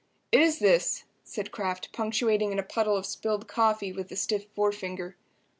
"It 0.31 0.39
is 0.41 0.57
this," 0.57 1.03
said 1.23 1.51
Kraft, 1.51 1.93
punctuating 1.93 2.51
in 2.51 2.57
a 2.57 2.63
puddle 2.63 2.97
of 2.97 3.05
spilled 3.05 3.47
coffee 3.47 3.93
with 3.93 4.11
a 4.11 4.15
stiff 4.15 4.47
forefinger. 4.55 5.15